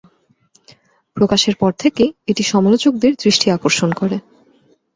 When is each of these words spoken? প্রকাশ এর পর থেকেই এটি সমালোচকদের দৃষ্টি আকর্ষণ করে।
প্রকাশ 1.17 1.41
এর 1.49 1.55
পর 1.55 1.71
থেকেই 1.79 2.11
এটি 2.27 2.43
সমালোচকদের 2.51 3.11
দৃষ্টি 3.23 3.47
আকর্ষণ 3.51 3.89
করে। 3.93 4.17